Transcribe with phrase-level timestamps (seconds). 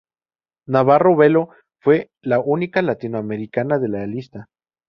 [0.65, 1.49] Navarro Bello
[1.79, 4.47] fue la única latinoamericana de la lista.